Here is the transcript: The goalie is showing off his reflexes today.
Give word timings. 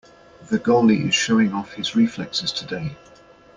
The 0.49 0.57
goalie 0.57 1.09
is 1.09 1.13
showing 1.13 1.53
off 1.53 1.73
his 1.73 1.95
reflexes 1.95 2.51
today. 2.51 2.97